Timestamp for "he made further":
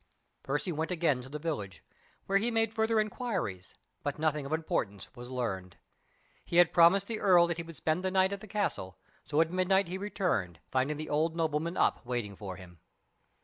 2.39-2.99